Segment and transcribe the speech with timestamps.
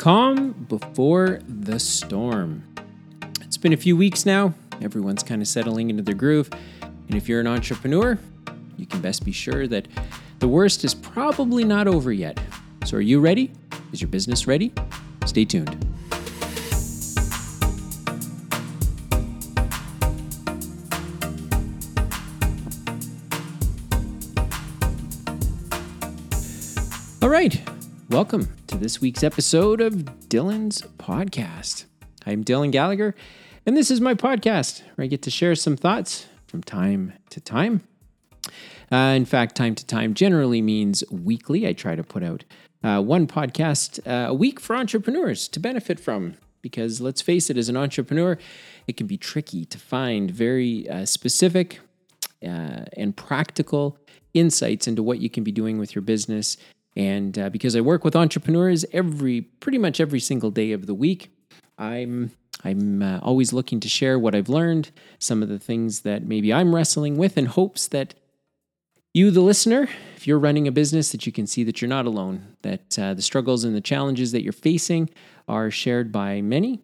[0.00, 2.64] calm before the storm.
[3.42, 4.54] It's been a few weeks now.
[4.80, 6.48] Everyone's kind of settling into their groove.
[6.80, 8.18] And if you're an entrepreneur,
[8.78, 9.88] you can best be sure that
[10.38, 12.40] the worst is probably not over yet.
[12.86, 13.52] So, are you ready?
[13.92, 14.72] Is your business ready?
[15.26, 15.76] Stay tuned.
[27.20, 27.69] All right.
[28.10, 29.94] Welcome to this week's episode of
[30.28, 31.84] Dylan's Podcast.
[32.26, 33.14] I'm Dylan Gallagher,
[33.64, 37.40] and this is my podcast where I get to share some thoughts from time to
[37.40, 37.84] time.
[38.90, 41.68] Uh, in fact, time to time generally means weekly.
[41.68, 42.42] I try to put out
[42.82, 46.34] uh, one podcast uh, a week for entrepreneurs to benefit from.
[46.62, 48.36] Because let's face it, as an entrepreneur,
[48.88, 51.78] it can be tricky to find very uh, specific
[52.42, 53.98] uh, and practical
[54.34, 56.56] insights into what you can be doing with your business
[57.00, 60.92] and uh, because I work with entrepreneurs every pretty much every single day of the
[60.92, 61.34] week,
[61.78, 66.26] I'm I'm uh, always looking to share what I've learned, some of the things that
[66.26, 68.12] maybe I'm wrestling with, in hopes that
[69.14, 72.04] you, the listener, if you're running a business, that you can see that you're not
[72.04, 75.08] alone, that uh, the struggles and the challenges that you're facing
[75.48, 76.80] are shared by many,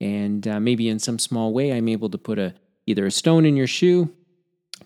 [0.00, 2.54] and uh, maybe in some small way, I'm able to put a
[2.86, 4.14] either a stone in your shoe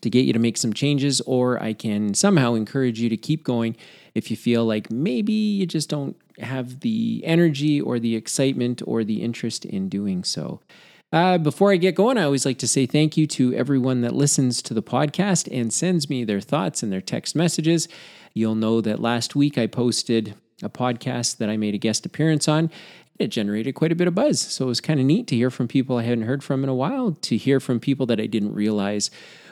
[0.01, 3.45] to get you to make some changes, or I can somehow encourage you to keep
[3.45, 3.77] going
[4.15, 9.05] if you feel like maybe you just don't have the energy or the excitement or
[9.05, 10.61] the interest in doing so.
[11.13, 14.15] Uh, before I get going, I always like to say thank you to everyone that
[14.15, 17.89] listens to the podcast and sends me their thoughts and their text messages.
[18.33, 22.47] You'll know that last week I posted a podcast that I made a guest appearance
[22.47, 22.71] on.
[23.19, 24.41] It generated quite a bit of buzz.
[24.41, 26.71] So it was kind of neat to hear from people I hadn't heard from in
[26.71, 29.11] a while, to hear from people that I didn't realize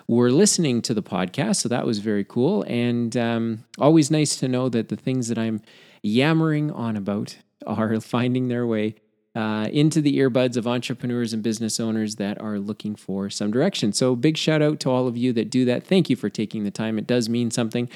[0.08, 1.56] were listening to the podcast.
[1.56, 2.64] So that was very cool.
[2.66, 5.60] And um, always nice to know that the things that I'm
[6.02, 8.96] yammering on about are finding their way
[9.34, 13.92] uh, into the earbuds of entrepreneurs and business owners that are looking for some direction.
[13.92, 15.86] So, big shout out to all of you that do that.
[15.86, 16.98] Thank you for taking the time.
[16.98, 17.88] It does mean something.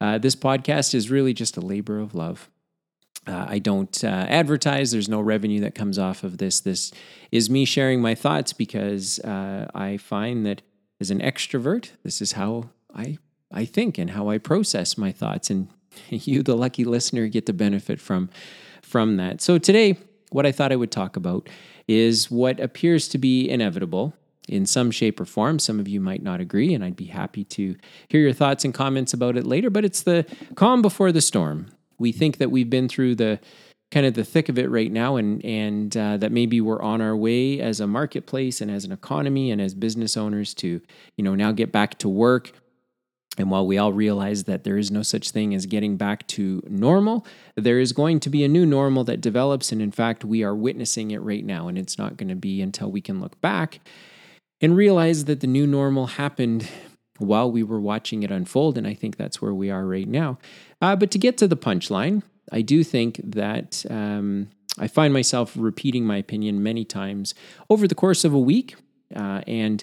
[0.00, 2.50] Uh, this podcast is really just a labor of love.
[3.26, 4.90] Uh, I don't uh, advertise.
[4.90, 6.60] There's no revenue that comes off of this.
[6.60, 6.90] This
[7.30, 10.62] is me sharing my thoughts because uh, I find that
[11.00, 13.18] as an extrovert, this is how I
[13.52, 15.68] I think and how I process my thoughts and
[16.08, 18.30] you the lucky listener get to benefit from
[18.82, 19.40] from that.
[19.40, 19.96] So today
[20.30, 21.48] what I thought I would talk about
[21.88, 24.14] is what appears to be inevitable
[24.48, 25.58] in some shape or form.
[25.58, 27.76] Some of you might not agree, and I'd be happy to
[28.08, 29.70] hear your thoughts and comments about it later.
[29.70, 30.24] But it's the
[30.54, 31.66] calm before the storm.
[31.98, 33.40] We think that we've been through the
[33.90, 37.00] kind of the thick of it right now, and and uh, that maybe we're on
[37.00, 40.80] our way as a marketplace and as an economy and as business owners to
[41.16, 42.52] you know now get back to work.
[43.38, 46.62] And while we all realize that there is no such thing as getting back to
[46.68, 47.24] normal,
[47.54, 49.72] there is going to be a new normal that develops.
[49.72, 51.68] And in fact, we are witnessing it right now.
[51.68, 53.80] And it's not going to be until we can look back
[54.60, 56.68] and realize that the new normal happened
[57.18, 58.76] while we were watching it unfold.
[58.76, 60.38] And I think that's where we are right now.
[60.82, 65.54] Uh, but to get to the punchline, I do think that um, I find myself
[65.56, 67.34] repeating my opinion many times
[67.68, 68.76] over the course of a week.
[69.14, 69.82] Uh, and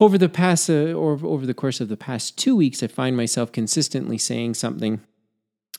[0.00, 3.16] over the past, uh, or over the course of the past two weeks, I find
[3.16, 5.00] myself consistently saying something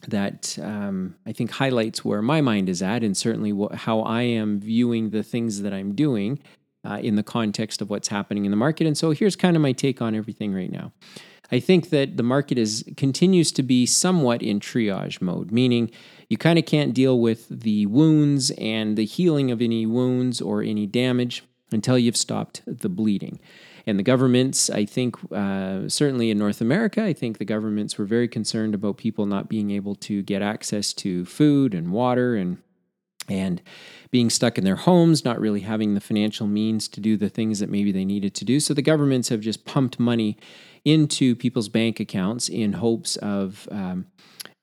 [0.07, 4.23] that um, I think highlights where my mind is at, and certainly wh- how I
[4.23, 6.39] am viewing the things that I'm doing
[6.85, 8.88] uh, in the context of what's happening in the market.
[8.88, 10.91] And so here's kind of my take on everything right now.
[11.53, 15.91] I think that the market is continues to be somewhat in triage mode, meaning
[16.28, 20.64] you kind of can't deal with the wounds and the healing of any wounds or
[20.64, 23.40] any damage until you've stopped the bleeding.
[23.86, 28.06] And the governments, I think, uh, certainly in North America, I think the governments were
[28.06, 32.62] very concerned about people not being able to get access to food and water and
[33.29, 33.61] and
[34.11, 37.59] being stuck in their homes, not really having the financial means to do the things
[37.59, 38.59] that maybe they needed to do.
[38.59, 40.38] So the governments have just pumped money
[40.85, 44.06] into people's bank accounts in hopes of um,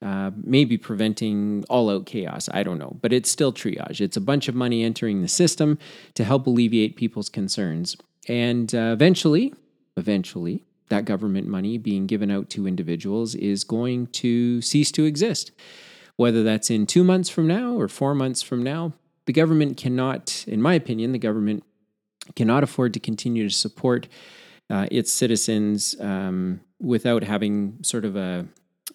[0.03, 2.49] uh, maybe preventing all out chaos.
[2.53, 4.01] I don't know, but it's still triage.
[4.01, 5.79] It's a bunch of money entering the system
[6.15, 7.97] to help alleviate people's concerns.
[8.29, 9.55] And uh, eventually,
[9.97, 15.53] eventually, that government money being given out to individuals is going to cease to exist.
[16.21, 18.93] Whether that's in two months from now or four months from now,
[19.25, 21.65] the government cannot, in my opinion, the government
[22.37, 24.07] cannot afford to continue to support
[24.69, 28.47] uh, its citizens um, without having sort of a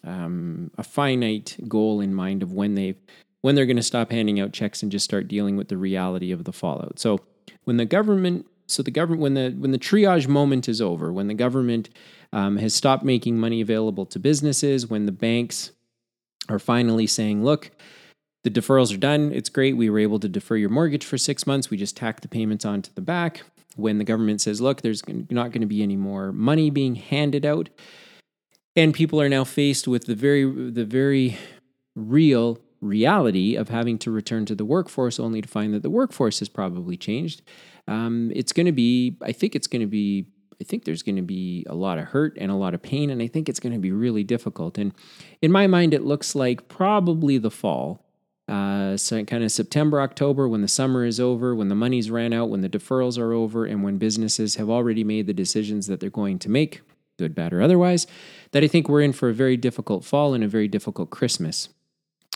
[0.04, 2.94] um, a finite goal in mind of when they
[3.40, 6.30] when they're going to stop handing out checks and just start dealing with the reality
[6.30, 7.00] of the fallout.
[7.00, 7.18] So
[7.64, 11.26] when the government so the government when the when the triage moment is over, when
[11.26, 11.90] the government
[12.32, 15.72] um, has stopped making money available to businesses, when the banks
[16.48, 17.70] are finally saying, look,
[18.44, 19.32] the deferrals are done.
[19.32, 19.76] It's great.
[19.76, 21.70] We were able to defer your mortgage for six months.
[21.70, 23.42] We just tack the payments onto the back.
[23.74, 27.44] When the government says, look, there's not going to be any more money being handed
[27.44, 27.68] out,
[28.74, 31.36] and people are now faced with the very the very
[31.94, 36.38] real reality of having to return to the workforce only to find that the workforce
[36.38, 37.42] has probably changed
[37.88, 40.26] um, it's going to be i think it's going to be
[40.60, 43.10] i think there's going to be a lot of hurt and a lot of pain
[43.10, 44.92] and i think it's going to be really difficult and
[45.42, 48.02] in my mind it looks like probably the fall
[48.48, 52.32] uh, so kind of September, October, when the summer is over, when the money's ran
[52.32, 55.98] out, when the deferrals are over, and when businesses have already made the decisions that
[55.98, 56.80] they're going to make
[57.18, 58.06] good, bad, or otherwise,
[58.52, 61.70] that I think we're in for a very difficult fall and a very difficult Christmas.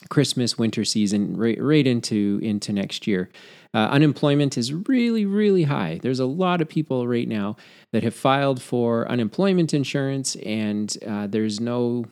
[0.09, 3.31] Christmas, winter season, right, right into into next year.
[3.73, 6.01] Uh, unemployment is really, really high.
[6.03, 7.57] There's a lot of people right now
[7.93, 12.07] that have filed for unemployment insurance, and uh, there's no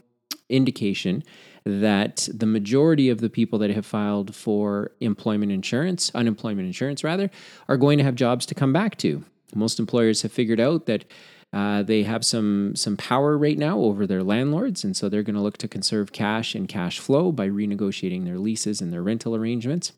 [0.48, 1.24] indication
[1.64, 7.30] that the majority of the people that have filed for employment insurance, unemployment insurance rather,
[7.68, 9.24] are going to have jobs to come back to.
[9.54, 11.04] Most employers have figured out that
[11.52, 15.36] uh, they have some some power right now over their landlords, and so they're going
[15.36, 19.34] to look to conserve cash and cash flow by renegotiating their leases and their rental
[19.34, 19.92] arrangements.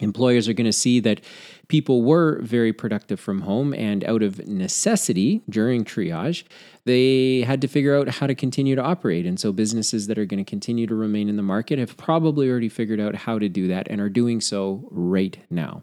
[0.00, 1.20] Employers are going to see that
[1.68, 6.42] people were very productive from home, and out of necessity during triage,
[6.84, 9.24] they had to figure out how to continue to operate.
[9.24, 12.50] And so, businesses that are going to continue to remain in the market have probably
[12.50, 15.82] already figured out how to do that and are doing so right now.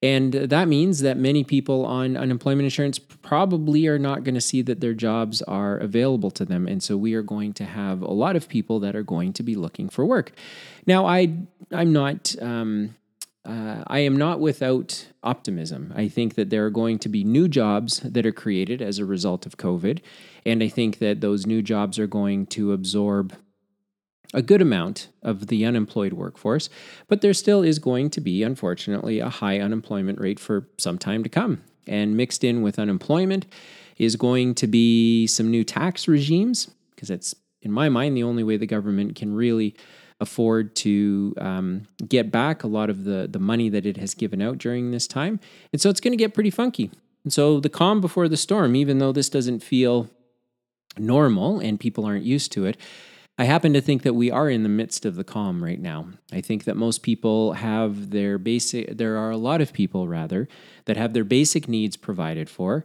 [0.00, 4.62] And that means that many people on unemployment insurance probably are not going to see
[4.62, 6.68] that their jobs are available to them.
[6.68, 9.42] And so we are going to have a lot of people that are going to
[9.42, 10.32] be looking for work.
[10.86, 11.32] Now, I,
[11.72, 12.34] I'm not.
[12.40, 12.94] Um,
[13.44, 15.90] uh, I am not without optimism.
[15.96, 19.06] I think that there are going to be new jobs that are created as a
[19.06, 20.00] result of COVID.
[20.44, 23.34] And I think that those new jobs are going to absorb
[24.34, 26.68] a good amount of the unemployed workforce,
[27.06, 31.22] but there still is going to be, unfortunately, a high unemployment rate for some time
[31.22, 31.62] to come.
[31.86, 33.46] And mixed in with unemployment
[33.96, 38.44] is going to be some new tax regimes, because it's, in my mind, the only
[38.44, 39.74] way the government can really
[40.20, 44.42] afford to um, get back a lot of the, the money that it has given
[44.42, 45.40] out during this time.
[45.72, 46.90] And so it's going to get pretty funky.
[47.24, 50.10] And so the calm before the storm, even though this doesn't feel
[50.98, 52.76] normal and people aren't used to it,
[53.40, 56.08] I happen to think that we are in the midst of the calm right now.
[56.32, 60.48] I think that most people have their basic, there are a lot of people rather,
[60.86, 62.84] that have their basic needs provided for.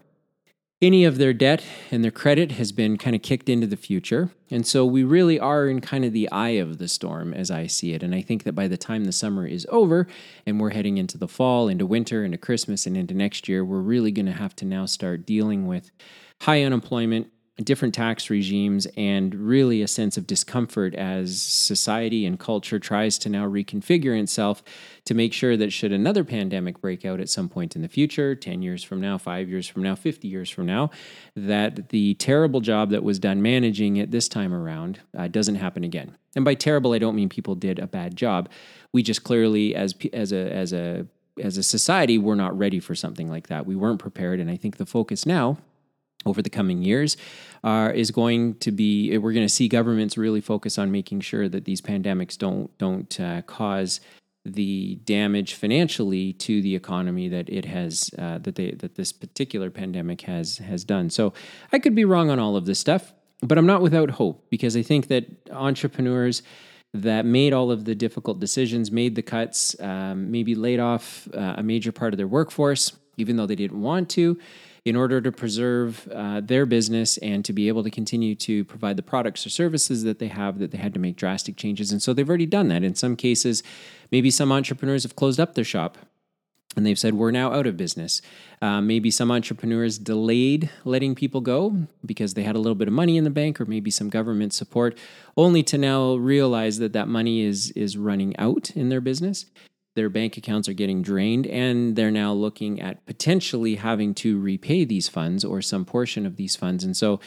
[0.79, 4.29] Any of their debt and their credit has been kind of kicked into the future.
[4.51, 7.65] And so we really are in kind of the eye of the storm as I
[7.65, 8.03] see it.
[8.03, 10.07] And I think that by the time the summer is over
[10.45, 13.79] and we're heading into the fall, into winter, into Christmas, and into next year, we're
[13.79, 15.89] really going to have to now start dealing with
[16.41, 22.79] high unemployment, different tax regimes and really a sense of discomfort as society and culture
[22.79, 24.63] tries to now reconfigure itself
[25.05, 28.33] to make sure that should another pandemic break out at some point in the future
[28.33, 30.89] 10 years from now 5 years from now 50 years from now
[31.35, 35.83] that the terrible job that was done managing it this time around uh, doesn't happen
[35.83, 36.17] again.
[36.35, 38.49] And by terrible i don't mean people did a bad job.
[38.93, 41.05] We just clearly as as a as a
[41.39, 43.67] as a society we're not ready for something like that.
[43.67, 45.59] We weren't prepared and i think the focus now
[46.25, 47.17] over the coming years
[47.63, 51.47] uh, is going to be we're going to see governments really focus on making sure
[51.47, 53.99] that these pandemics don't don't uh, cause
[54.45, 59.69] the damage financially to the economy that it has uh, that they that this particular
[59.69, 61.09] pandemic has has done.
[61.09, 61.33] So
[61.71, 64.75] I could be wrong on all of this stuff, but I'm not without hope because
[64.75, 66.43] I think that entrepreneurs
[66.93, 71.55] that made all of the difficult decisions, made the cuts, um, maybe laid off uh,
[71.57, 74.37] a major part of their workforce, even though they didn't want to
[74.85, 78.97] in order to preserve uh, their business and to be able to continue to provide
[78.97, 81.91] the products or services that they have that they had to make drastic changes.
[81.91, 82.83] And so they've already done that.
[82.83, 83.63] In some cases
[84.11, 85.97] maybe some entrepreneurs have closed up their shop
[86.75, 88.21] and they've said we're now out of business.
[88.61, 92.93] Uh, maybe some entrepreneurs delayed letting people go because they had a little bit of
[92.93, 94.97] money in the bank or maybe some government support
[95.37, 99.45] only to now realize that that money is is running out in their business
[99.95, 104.85] their bank accounts are getting drained and they're now looking at potentially having to repay
[104.85, 106.83] these funds or some portion of these funds.
[106.83, 107.19] And so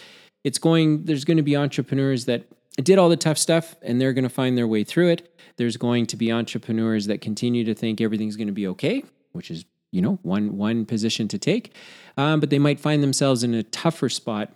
[0.45, 2.47] it's going, there's going to be entrepreneurs that
[2.77, 5.33] did all the tough stuff and they're going to find their way through it.
[5.57, 9.51] There's going to be entrepreneurs that continue to think everything's going to be okay, which
[9.51, 11.73] is, you know, one, one position to take.
[12.17, 14.53] Um, but they might find themselves in a tougher spot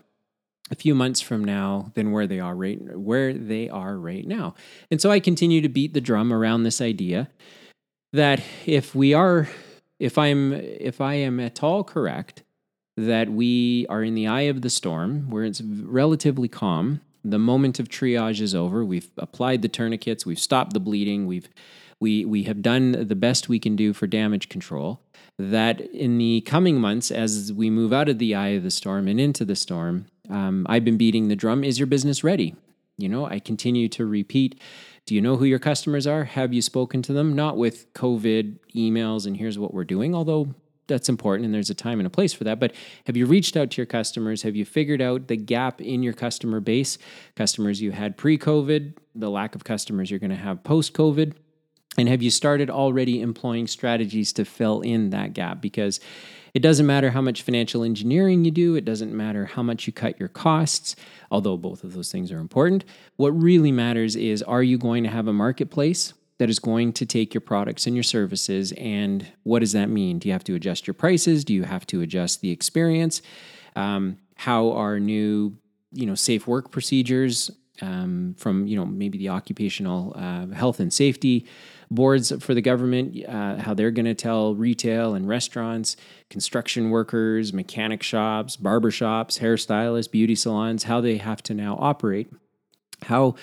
[0.71, 4.55] a few months from now than where they are right where they are right now.
[4.91, 7.29] And so I continue to beat the drum around this idea
[8.13, 9.49] that if we are
[9.99, 12.43] if i'm if i am at all correct
[12.97, 17.79] that we are in the eye of the storm where it's relatively calm the moment
[17.79, 21.49] of triage is over we've applied the tourniquets we've stopped the bleeding we've
[22.01, 25.01] We, we have done the best we can do for damage control.
[25.39, 29.07] That in the coming months, as we move out of the eye of the storm
[29.07, 31.63] and into the storm, um, I've been beating the drum.
[31.63, 32.55] Is your business ready?
[32.97, 34.61] You know, I continue to repeat
[35.07, 36.25] do you know who your customers are?
[36.25, 37.35] Have you spoken to them?
[37.35, 40.55] Not with COVID emails and here's what we're doing, although
[40.91, 42.61] that's important and there's a time and a place for that.
[42.61, 42.75] But
[43.07, 44.43] have you reached out to your customers?
[44.43, 46.99] Have you figured out the gap in your customer base?
[47.37, 51.35] Customers you had pre COVID, the lack of customers you're going to have post COVID.
[51.99, 55.61] And have you started already employing strategies to fill in that gap?
[55.61, 56.01] Because
[56.55, 59.93] it doesn't matter how much financial engineering you do, it doesn't matter how much you
[59.93, 60.97] cut your costs,
[61.31, 62.85] although both of those things are important.
[63.17, 67.07] What really matters is are you going to have a marketplace that is going to
[67.07, 70.19] take your products and your services and what does that mean?
[70.19, 71.45] Do you have to adjust your prices?
[71.45, 73.21] Do you have to adjust the experience?
[73.77, 75.57] Um, how are new,
[75.93, 77.51] you know, safe work procedures
[77.83, 81.47] um, from, you know, maybe the occupational uh, health and safety
[81.91, 85.97] boards for the government, uh, how they're going to tell retail and restaurants,
[86.29, 92.31] construction workers, mechanic shops, barber shops, hairstylists, beauty salons, how they have to now operate.
[93.03, 93.35] How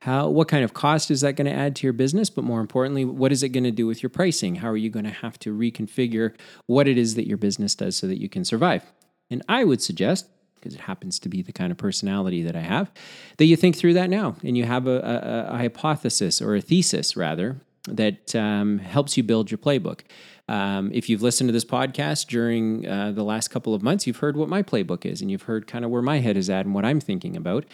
[0.00, 2.28] how what kind of cost is that going to add to your business?
[2.28, 4.56] But more importantly what is it going to do with your pricing?
[4.56, 6.34] How are you going to have to reconfigure
[6.66, 8.84] what it is that your business does so that you can survive?
[9.30, 12.60] And i would suggest because it happens to be the kind of personality that i
[12.60, 12.90] have
[13.38, 16.60] that you think through that now and you have a, a, a hypothesis or a
[16.60, 17.56] thesis rather
[17.88, 20.00] that um, helps you build your playbook.
[20.48, 24.18] Um, if you've listened to this podcast during uh, the last couple of months, you've
[24.18, 26.66] heard what my playbook is and you've heard kind of where my head is at
[26.66, 27.64] and what I'm thinking about.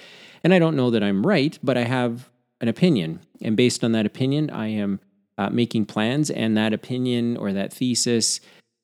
[0.45, 2.29] And I don't know that I'm right, but I have
[2.61, 3.21] an opinion.
[3.43, 5.00] And based on that opinion, I am
[5.37, 8.41] uh, making plans, and that opinion or that thesis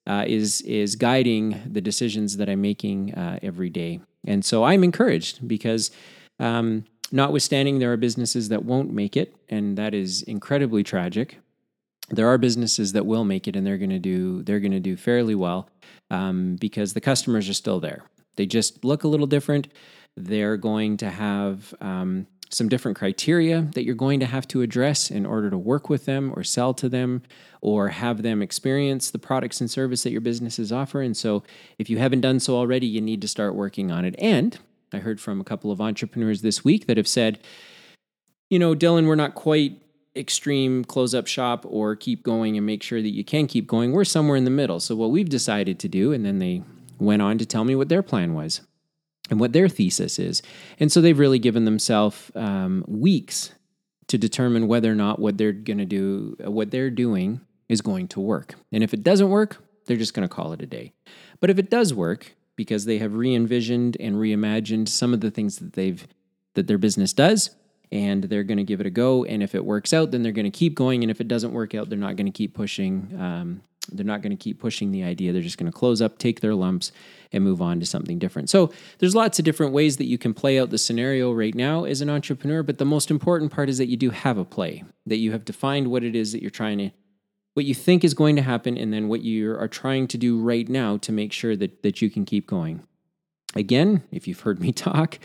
[0.06, 4.00] uh, is, is guiding the decisions that I'm making uh, every day.
[4.26, 5.90] And so I'm encouraged because.
[6.40, 11.38] Um, Notwithstanding, there are businesses that won't make it, and that is incredibly tragic.
[12.08, 14.80] There are businesses that will make it, and they're going to do they're going to
[14.80, 15.70] do fairly well
[16.10, 18.02] um, because the customers are still there.
[18.34, 19.68] They just look a little different.
[20.16, 25.08] They're going to have um, some different criteria that you're going to have to address
[25.08, 27.22] in order to work with them or sell to them
[27.60, 31.00] or have them experience the products and service that your businesses offer.
[31.00, 31.44] And so,
[31.78, 34.16] if you haven't done so already, you need to start working on it.
[34.18, 34.58] And
[34.94, 37.38] I heard from a couple of entrepreneurs this week that have said,
[38.50, 39.80] you know, Dylan, we're not quite
[40.16, 43.92] extreme close up shop or keep going and make sure that you can keep going.
[43.92, 44.80] We're somewhere in the middle.
[44.80, 46.62] So, what we've decided to do, and then they
[46.98, 48.60] went on to tell me what their plan was
[49.30, 50.42] and what their thesis is.
[50.78, 53.52] And so, they've really given themselves um, weeks
[54.08, 58.08] to determine whether or not what they're going to do, what they're doing is going
[58.08, 58.54] to work.
[58.70, 60.92] And if it doesn't work, they're just going to call it a day.
[61.40, 65.58] But if it does work, because they have re-envisioned and reimagined some of the things
[65.58, 66.06] that they've
[66.54, 67.50] that their business does
[67.90, 70.32] and they're going to give it a go and if it works out then they're
[70.32, 72.54] going to keep going and if it doesn't work out they're not going to keep
[72.54, 73.60] pushing um,
[73.92, 76.40] they're not going to keep pushing the idea they're just going to close up take
[76.40, 76.92] their lumps
[77.34, 78.48] and move on to something different.
[78.48, 81.84] So there's lots of different ways that you can play out the scenario right now
[81.84, 84.84] as an entrepreneur but the most important part is that you do have a play
[85.06, 86.90] that you have defined what it is that you're trying to
[87.54, 90.38] what you think is going to happen and then what you are trying to do
[90.38, 92.82] right now to make sure that, that you can keep going.
[93.54, 95.18] Again, if you've heard me talk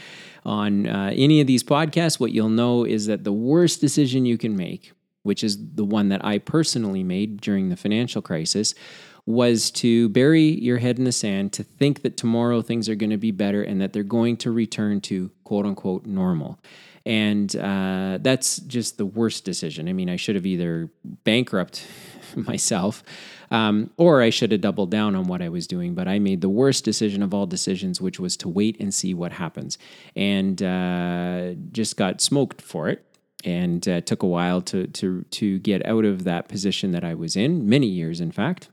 [0.45, 4.37] on uh, any of these podcasts, what you'll know is that the worst decision you
[4.37, 4.93] can make,
[5.23, 8.75] which is the one that I personally made during the financial crisis,
[9.29, 13.11] was to bury your head in the sand, to think that tomorrow things are going
[13.11, 16.59] to be better and that they're going to return to quote unquote normal.
[17.05, 19.87] And uh, that's just the worst decision.
[19.87, 20.89] I mean, I should have either
[21.25, 21.85] bankrupt
[22.35, 23.03] myself.
[23.51, 26.41] Um, or I should have doubled down on what I was doing, but I made
[26.41, 29.77] the worst decision of all decisions, which was to wait and see what happens,
[30.15, 33.05] and uh, just got smoked for it.
[33.43, 37.13] And uh, took a while to to to get out of that position that I
[37.13, 38.67] was in, many years, in fact,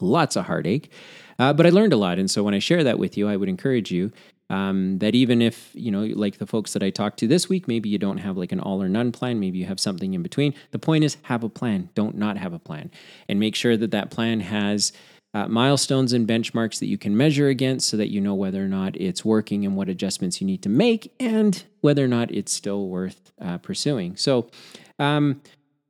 [0.00, 0.90] lots of heartache.
[1.38, 3.36] Uh, but I learned a lot, and so when I share that with you, I
[3.36, 4.12] would encourage you
[4.50, 7.68] um, that even if, you know, like the folks that I talked to this week,
[7.68, 10.22] maybe you don't have like an all or none plan, maybe you have something in
[10.22, 10.54] between.
[10.72, 11.88] The point is, have a plan.
[11.94, 12.90] Don't not have a plan.
[13.28, 14.92] And make sure that that plan has
[15.32, 18.68] uh, milestones and benchmarks that you can measure against so that you know whether or
[18.68, 22.52] not it's working and what adjustments you need to make and whether or not it's
[22.52, 24.16] still worth uh, pursuing.
[24.16, 24.50] So,
[24.98, 25.40] um,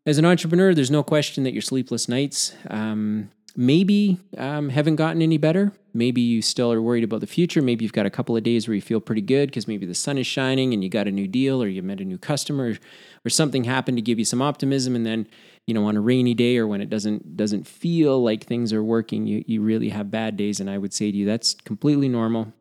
[0.07, 5.23] as an entrepreneur, there's no question that your sleepless nights um, maybe um, haven't gotten
[5.23, 5.73] any better.
[5.92, 7.61] Maybe you still are worried about the future.
[7.61, 9.95] Maybe you've got a couple of days where you feel pretty good because maybe the
[9.95, 12.76] sun is shining and you got a new deal or you met a new customer
[13.25, 14.95] or something happened to give you some optimism.
[14.95, 15.26] And then,
[15.66, 18.85] you know, on a rainy day or when it doesn't doesn't feel like things are
[18.85, 20.61] working, you, you really have bad days.
[20.61, 22.52] And I would say to you, that's completely normal.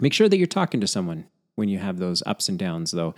[0.00, 1.26] Make sure that you're talking to someone.
[1.56, 3.14] when you have those ups and downs, though.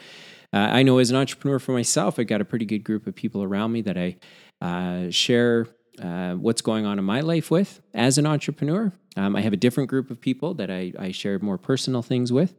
[0.53, 3.15] Uh, I know as an entrepreneur for myself, I got a pretty good group of
[3.15, 4.17] people around me that I
[4.61, 5.67] uh, share
[6.01, 8.93] uh, what's going on in my life with as an entrepreneur.
[9.17, 12.33] Um, I have a different group of people that I, I share more personal things
[12.33, 12.55] with,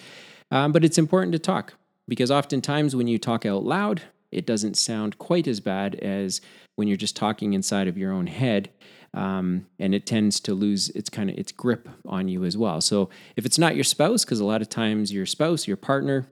[0.52, 1.74] um, but it's important to talk
[2.08, 4.02] because oftentimes when you talk out loud,
[4.32, 6.42] it doesn't sound quite as bad as
[6.76, 8.70] when you're just talking inside of your own head.
[9.14, 12.82] Um, and it tends to lose its kind of its grip on you as well.
[12.82, 16.28] So if it's not your spouse, because a lot of times your spouse, your partner,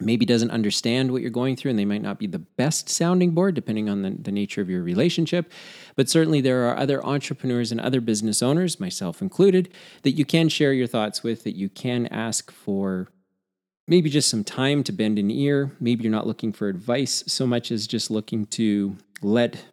[0.00, 3.32] maybe doesn't understand what you're going through and they might not be the best sounding
[3.32, 5.50] board depending on the, the nature of your relationship.
[5.96, 10.48] But certainly there are other entrepreneurs and other business owners myself included that you can
[10.48, 13.08] share your thoughts with that you can ask for
[13.86, 15.72] maybe just some time to bend an ear.
[15.80, 19.64] Maybe you're not looking for advice so much as just looking to let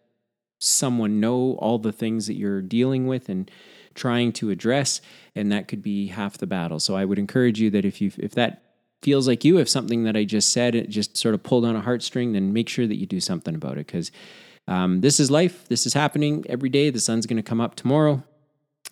[0.58, 3.51] someone know all the things that you're dealing with and
[3.94, 5.01] trying to address
[5.36, 6.79] and that could be half the battle.
[6.79, 8.64] So i would encourage you that if you if that
[9.01, 11.75] feels like you, if something that I just said it just sort of pulled on
[11.75, 14.11] a heartstring, then make sure that you do something about it because
[14.67, 15.67] um, this is life.
[15.67, 16.89] This is happening every day.
[16.89, 18.23] The sun's going to come up tomorrow.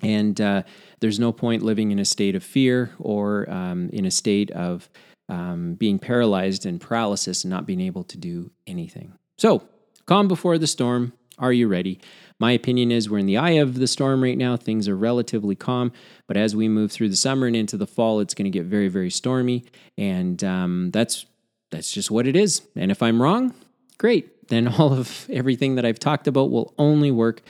[0.02, 0.64] And uh,
[1.00, 4.90] there's no point living in a state of fear or um, in a state of
[5.30, 9.14] um, being paralyzed and paralysis and not being able to do anything.
[9.38, 9.64] So,
[10.06, 11.14] calm before the storm.
[11.40, 12.00] Are you ready?
[12.40, 14.58] My opinion is we're in the eye of the storm right now.
[14.58, 15.92] Things are relatively calm,
[16.28, 18.66] but as we move through the summer and into the fall, it's going to get
[18.66, 19.64] very, very stormy,
[19.98, 21.26] and um, that's
[21.72, 22.62] that's just what it is.
[22.76, 23.54] And if I'm wrong,
[23.98, 24.48] great.
[24.50, 27.42] Then all of everything that I've talked about will only work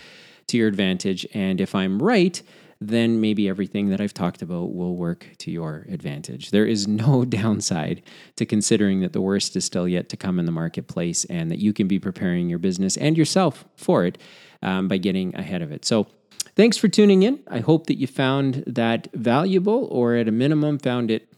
[0.48, 1.26] to your advantage.
[1.34, 2.42] And if I'm right,
[2.80, 6.52] then maybe everything that I've talked about will work to your advantage.
[6.52, 8.02] There is no downside
[8.36, 11.60] to considering that the worst is still yet to come in the marketplace and that
[11.60, 14.18] you can be preparing your business and yourself for it
[14.64, 15.86] um, by getting ahead of it.
[15.86, 16.08] So,
[16.56, 17.40] thanks for tuning in.
[17.48, 21.32] I hope that you found that valuable or at a minimum found it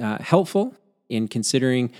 [0.00, 0.74] uh, helpful
[1.08, 1.92] in considering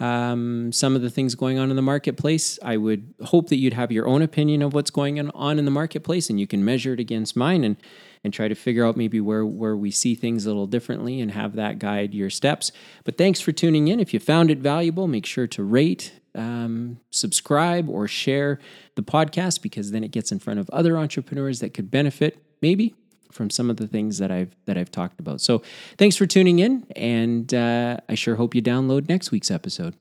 [0.00, 2.58] um, some of the things going on in the marketplace.
[2.62, 5.70] I would hope that you'd have your own opinion of what's going on in the
[5.70, 7.76] marketplace and you can measure it against mine and
[8.24, 11.32] and try to figure out maybe where where we see things a little differently and
[11.32, 12.72] have that guide your steps.
[13.04, 14.00] But thanks for tuning in.
[14.00, 18.58] If you found it valuable, make sure to rate, um, subscribe, or share
[18.94, 22.94] the podcast because then it gets in front of other entrepreneurs that could benefit maybe
[23.30, 25.40] from some of the things that I've that I've talked about.
[25.40, 25.62] So
[25.96, 29.94] thanks for tuning in, and uh, I sure hope you download next week's episode.